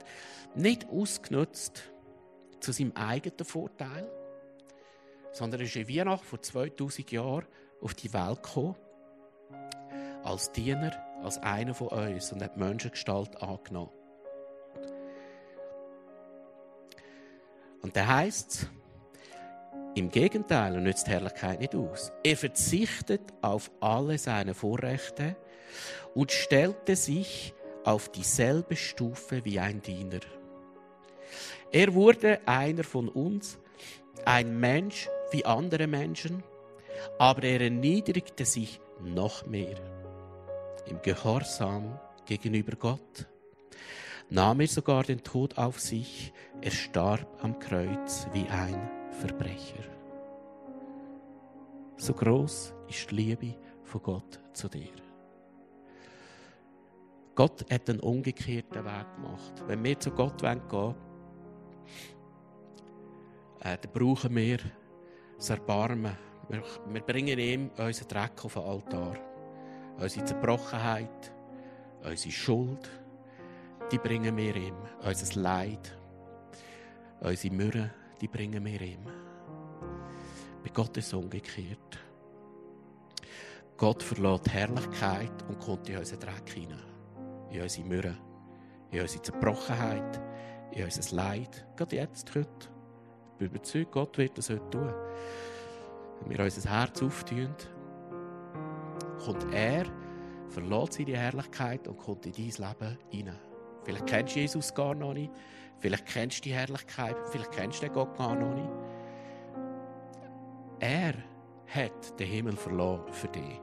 [0.55, 1.83] nicht ausgenutzt
[2.61, 4.11] zu seinem eigenen Vorteil,
[5.33, 7.47] sondern er ist in Weihnachten vor 2000 Jahren
[7.81, 8.77] auf die Welt gekommen,
[10.25, 13.93] als Diener, als einer von uns und hat Menschengestalt angenommen.
[17.83, 18.69] Und da heißt es,
[19.95, 22.13] im Gegenteil, er nützt Herrlichkeit nicht aus.
[22.23, 25.37] Er verzichtet auf alle seine Vorrechte
[26.15, 27.55] und stellte sich
[27.85, 30.21] auf dieselbe Stufe wie ein Diener.
[31.71, 33.59] Er wurde einer von uns,
[34.25, 36.43] ein Mensch wie andere Menschen,
[37.19, 39.77] aber er erniedrigte sich noch mehr.
[40.87, 43.27] Im Gehorsam gegenüber Gott
[44.31, 49.85] nahm er sogar den Tod auf sich, er starb am Kreuz wie ein Verbrecher.
[51.97, 53.55] So groß ist die Liebe
[53.85, 55.08] von Gott zu dir.
[57.39, 59.63] Gott hat einen umgekehrten Weg gemacht.
[59.69, 60.97] Wenn wir zu Gott gehen wollen,
[63.61, 64.59] äh, dann brauchen wir
[65.37, 66.19] das Erbarmen.
[66.49, 69.15] Wir, bringen ihm unseren Dreck auf den Altar.
[70.01, 71.33] Unsere Zerbrochenheit,
[72.03, 72.91] unsere Schuld,
[73.93, 74.75] die bringen wir ihm.
[75.07, 75.97] Unser Leid,
[77.21, 79.05] unsere Mürre, die bringen wir ihm.
[80.65, 82.01] Bei Gott ist es umgekehrt.
[83.77, 86.88] Gott verlässt Herrlichkeit und kommt in unseren Dreck hinein
[87.51, 88.17] in unsere Mürre,
[88.91, 90.21] in unsere Zerbrochenheit,
[90.73, 91.67] in unser Leid.
[91.77, 92.49] Gerade jetzt, heute.
[93.33, 94.93] Ich bin überzeugt, Gott wird das heute tun.
[96.21, 97.55] Wenn wir unser Herz auftun,
[99.25, 99.85] kommt er,
[100.49, 103.39] verlässt seine Herrlichkeit und kommt in dein Leben hinein.
[103.85, 105.33] Vielleicht kennst du Jesus gar noch nicht.
[105.79, 107.17] Vielleicht kennst du die Herrlichkeit.
[107.31, 108.71] Vielleicht kennst du den Gott gar noch nicht.
[110.81, 111.15] Er
[111.69, 113.61] hat den Himmel verloren für dich.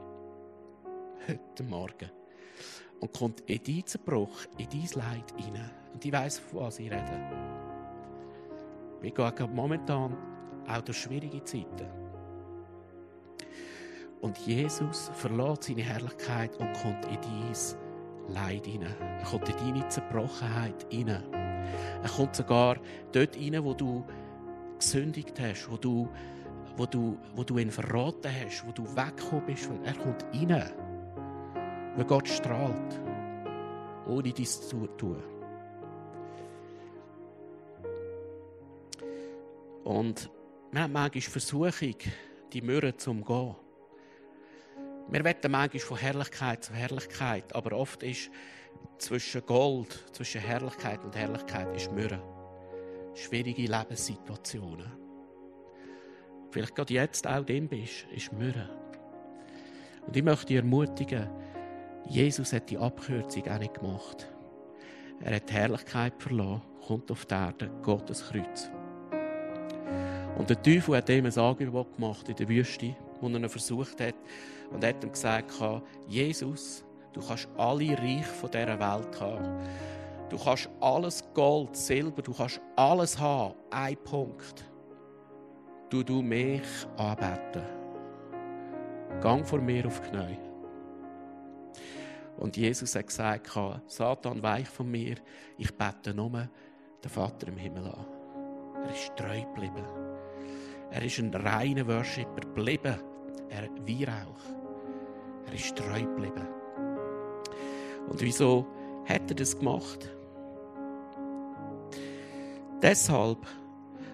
[1.28, 2.15] Heute Morgen
[3.00, 5.70] und kommt in deinen Zerbruch, in dein Leid hinein.
[5.92, 7.20] Und ich weiss, von was ich rede.
[9.00, 10.16] Wir gehen momentan
[10.68, 11.86] auch durch schwierige Zeiten.
[14.20, 18.94] Und Jesus verlässt seine Herrlichkeit und kommt in dein Leid hinein.
[19.00, 21.22] Er kommt in deine Zerbrochenheit hinein.
[22.02, 22.76] Er kommt sogar
[23.12, 24.04] dort hinein, wo du
[24.78, 26.08] gesündigt hast, wo du,
[26.76, 29.70] wo du, wo du ihn verraten hast, wo du weggekommen bist.
[29.84, 30.72] Er kommt hinein.
[31.96, 33.00] Weil Gott strahlt,
[34.06, 35.22] ohne dies zu tun.
[39.82, 40.30] Und
[40.72, 41.94] wir haben manchmal Versuchung,
[42.52, 43.54] die Mürre zu umgehen.
[45.08, 48.30] Wir wollen manchmal von Herrlichkeit zu Herrlichkeit, aber oft ist
[48.98, 52.20] zwischen Gold, zwischen Herrlichkeit und Herrlichkeit ist Mürre.
[53.14, 54.92] Schwierige Lebenssituationen.
[56.50, 58.68] Vielleicht gerade jetzt auch drin bist, ist Mürre.
[60.06, 61.28] Und ich möchte dich ermutigen,
[62.08, 64.28] Jesus hat die Abkürzung auch nicht gemacht.
[65.20, 68.70] Er hat die Herrlichkeit verloren, kommt auf die Erde, Gottes Kreuz.
[70.38, 74.00] Und der Teufel hat ihm ein Angebot gemacht in der Wüste, wo er ihn versucht
[74.00, 74.14] hat.
[74.70, 75.52] Und hat ihm gesagt,
[76.06, 79.66] Jesus, du kannst alle Reich von dieser Welt haben.
[80.28, 83.54] Du kannst alles Gold, Silber, du kannst alles haben.
[83.70, 84.64] Ein Punkt.
[85.88, 86.62] Du du mich
[86.96, 87.62] anbeten.
[89.20, 90.45] Gang vor mir auf die Knie.
[92.38, 93.50] Und Jesus hat gesagt,
[93.86, 95.16] Satan, weich von mir,
[95.56, 96.48] ich bete nur
[97.02, 98.06] den Vater im Himmel an.
[98.84, 99.84] Er ist treu geblieben.
[100.90, 102.96] Er ist ein reiner Worshipper geblieben.
[103.48, 105.46] Er wie auch.
[105.46, 106.46] Er ist treu geblieben.
[108.08, 108.66] Und wieso
[109.06, 110.10] hat er das gemacht?
[112.82, 113.46] Deshalb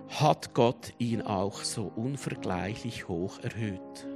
[0.08, 4.06] hat Gott ihn auch so unvergleichlich hoch erhöht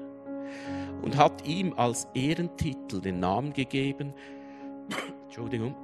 [1.02, 4.12] und hat ihm als Ehrentitel den Namen gegeben,
[5.26, 5.74] Entschuldigung,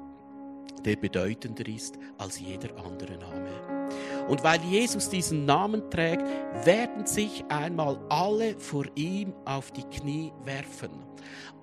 [0.85, 3.51] der bedeutender ist als jeder andere Name.
[4.29, 6.25] Und weil Jesus diesen Namen trägt,
[6.64, 10.90] werden sich einmal alle vor ihm auf die Knie werfen.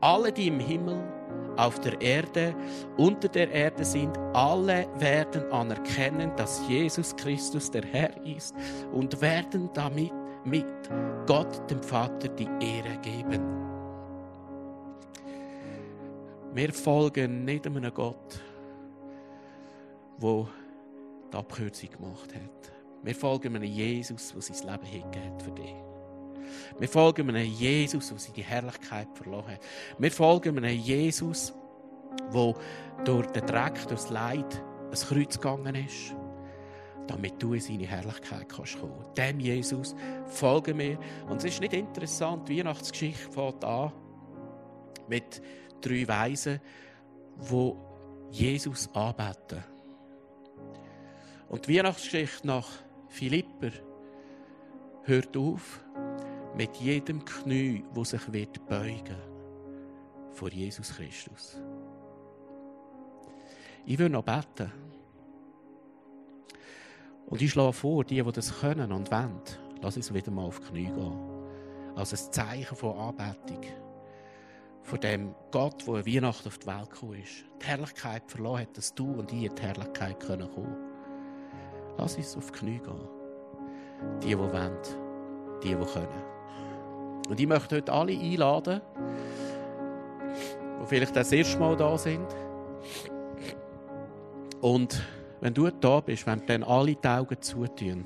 [0.01, 1.03] Alle, die im Himmel,
[1.57, 2.55] auf der Erde,
[2.97, 8.55] unter der Erde sind, alle werden anerkennen, dass Jesus Christus der Herr ist
[8.93, 10.13] und werden damit
[10.45, 10.65] mit
[11.25, 13.41] Gott, dem Vater, die Ehre geben.
[16.53, 18.39] Wir folgen nicht einem Gott,
[20.21, 20.47] der
[21.31, 22.71] die Abkürzung gemacht hat.
[23.03, 25.75] Wir folgen einem Jesus, der sein Leben hingegeben für dich.
[26.79, 29.61] Wir folgen einem Jesus, der seine Herrlichkeit verloren hat.
[29.97, 31.53] Wir folgen einem Jesus,
[32.33, 32.53] der
[33.05, 36.15] durch den Dreck, durch das Leid ein Kreuz gegangen ist,
[37.09, 39.03] damit du in seine Herrlichkeit kannst kommen.
[39.17, 39.95] Dem Jesus
[40.27, 40.99] folgen wir.
[41.27, 43.91] Und es ist nicht interessant, die Weihnachtsgeschichte fängt an
[45.07, 45.41] mit
[45.81, 46.61] drei Weisen,
[47.35, 47.77] wo
[48.29, 49.63] Jesus anbeten.
[51.49, 52.67] Und die Weihnachtsgeschichte nach
[53.07, 53.71] Philipper
[55.03, 55.83] hört auf
[56.55, 59.17] mit jedem Knie, wo sich wird beugen
[60.31, 61.59] vor Jesus Christus.
[63.87, 64.71] Ich will noch beten.
[67.29, 69.41] Und ich schlage vor, die, die das können und wollen,
[69.81, 71.17] lass uns wieder mal auf die Knie gehen.
[71.95, 73.61] Als ein Zeichen von Anbetung.
[74.81, 77.45] Von dem Gott, der Weihnachten auf die Welt gekommen ist.
[77.61, 80.75] Die Herrlichkeit verloren hat, dass du und ich in die Herrlichkeit kommen können.
[81.97, 83.07] Lass uns auf die Knie gehen.
[84.23, 84.77] Die, die wollen,
[85.61, 86.23] die, die können.
[87.29, 88.81] Und ich möchte heute alle einladen,
[90.81, 92.25] die vielleicht das erste Mal da sind.
[94.61, 94.99] Und
[95.41, 98.05] wenn du da bist, wenn dann alle die Augen zutun,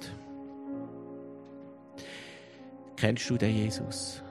[2.96, 4.24] kennst du den Jesus?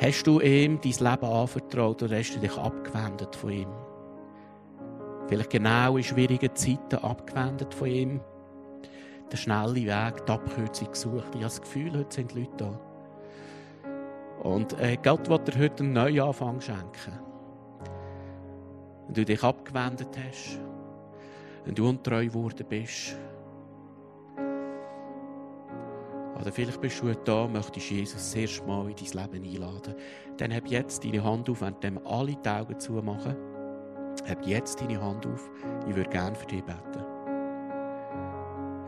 [0.00, 3.68] Hast du ihm dein Leben anvertraut oder hast du dich abgewendet von ihm?
[5.26, 8.20] Vielleicht genau in schwierigen Zeiten abgewendet von ihm.
[9.32, 11.26] Den schnellen Weg, die Abkürzung gesucht.
[11.30, 12.80] Ich habe das Gefühl, heute sind Leute da.
[14.42, 17.18] Und äh, Gott wird dir heute einen neuen Anfang schenken.
[19.06, 20.60] Wenn du dich abgewendet hast,
[21.66, 23.16] wenn du untreu geworden bist,
[26.40, 29.94] oder vielleicht bist du da, möchtest Jesus das erste Mal in dein Leben einladen.
[30.36, 33.36] Dann hab jetzt deine Hand auf, wenn alle die Augen zumachen.
[34.24, 35.50] Heb jetzt deine Hand auf.
[35.88, 37.04] Ich würde gerne für dich beten.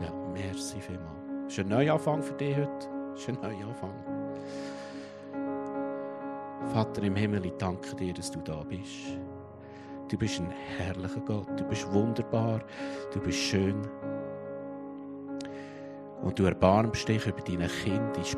[0.01, 1.09] Ja, merci vielmals.
[1.45, 2.89] Das ist ein Neuanfang für dich heute.
[3.11, 3.93] Das ist ein Neuanfang.
[6.67, 9.17] Vater im Himmel, ich danke dir, dass du da bist.
[10.09, 11.47] Du bist ein herrlicher Gott.
[11.55, 12.61] Du bist wunderbar.
[13.13, 13.87] Du bist schön.
[16.23, 18.19] Und du erbarmst dich über deine Kinder.
[18.21, 18.35] Ich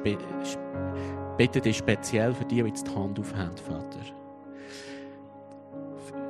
[1.37, 3.99] bitte dich speziell für die, die jetzt die Hand aufhängen, Vater.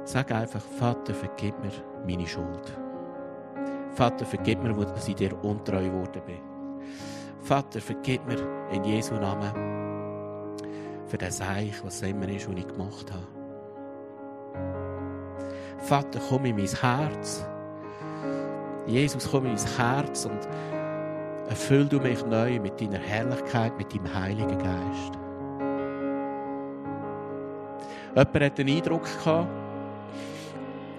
[0.05, 1.71] Sag einfach, Vater, vergib mir
[2.05, 2.71] meine Schuld.
[3.95, 6.39] Vater, vergib mir, dass ich dir untreu geworden bin.
[7.41, 8.37] Vater, vergib mir
[8.71, 9.51] in Jesu Namen
[11.07, 13.40] für das Eich, was immer ist, was ich gemacht habe.
[15.81, 17.45] Vater, komm in mein Herz.
[18.87, 20.47] Jesus, komm in mein Herz und
[21.49, 25.19] erfüll du mich neu mit deiner Herrlichkeit, mit deinem Heiligen Geist.
[28.15, 29.47] Jemand hat den Eindruck gehabt,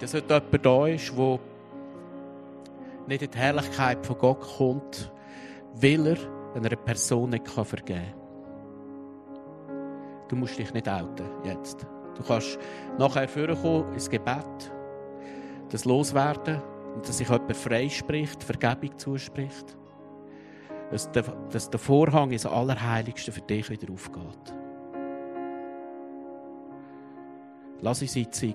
[0.01, 1.38] dass heute jemand da ist, der
[3.07, 5.12] nicht in die Herrlichkeit von Gott kommt,
[5.75, 6.17] weil er
[6.54, 8.23] einer Person nicht vergeben kann.
[10.29, 11.87] Du musst dich nicht outen jetzt.
[12.15, 12.59] Du kannst
[12.98, 14.71] nachher vorkommen ins Gebet,
[15.73, 16.60] das loswerden
[16.94, 19.77] und dass sich jemand frei spricht, Vergebung zuspricht.
[20.90, 24.54] Dass der, dass der Vorhang ins Allerheiligste für dich wieder aufgeht.
[27.81, 28.54] Lass uns Sitzung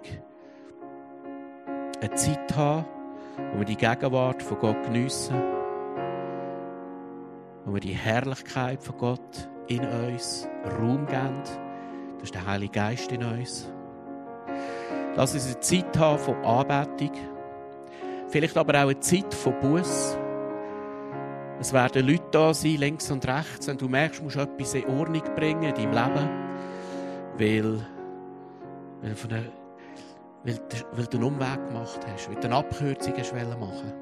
[1.99, 2.85] eine Zeit haben,
[3.51, 5.35] wo wir die Gegenwart von Gott geniessen,
[7.65, 10.47] wo wir die Herrlichkeit von Gott in uns
[10.79, 11.41] Raum geben.
[12.13, 13.67] Das ist der Heilige Geist in uns.
[15.17, 17.11] Lass uns eine Zeit haben von Anbetung,
[18.29, 20.17] vielleicht aber auch eine Zeit von Buß.
[21.59, 24.85] Es werden Leute da sein, links und rechts, wenn du merkst, du musst etwas in
[24.85, 26.29] Ordnung bringen in deinem Leben,
[27.39, 27.85] weil
[29.01, 29.51] weil, du eine,
[30.43, 30.59] weil,
[30.91, 33.93] weil du einen Umweg gemacht hast, weil du eine Abkürzung hast machen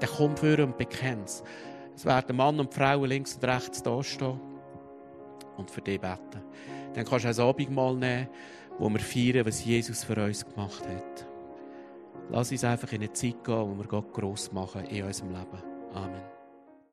[0.00, 1.44] dann komm für und bekenn es.
[1.94, 4.40] Es werden Mann und Frau links und rechts da stehen
[5.56, 6.42] und für dich beten.
[6.94, 8.28] Dann kannst du ein Abendmahl nehmen,
[8.80, 11.26] wo wir feiern, was Jesus für uns gemacht hat.
[12.30, 15.62] Lass uns einfach in eine Zeit gehen, wo wir Gott gross machen in unserem Leben.
[15.92, 16.29] Amen.